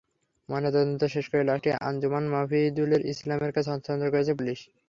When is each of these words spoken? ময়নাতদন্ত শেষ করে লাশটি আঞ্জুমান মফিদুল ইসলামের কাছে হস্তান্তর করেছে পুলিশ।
ময়নাতদন্ত 0.49 1.01
শেষ 1.15 1.25
করে 1.31 1.43
লাশটি 1.43 1.69
আঞ্জুমান 1.81 2.25
মফিদুল 2.33 2.91
ইসলামের 3.13 3.51
কাছে 3.51 3.69
হস্তান্তর 3.71 4.13
করেছে 4.13 4.33
পুলিশ। 4.39 4.59